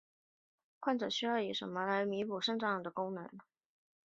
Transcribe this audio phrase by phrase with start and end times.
[0.79, 3.29] 患者需要以透析来弥补其肾脏的功能。